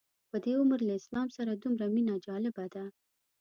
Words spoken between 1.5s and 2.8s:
دومره مینه جالبه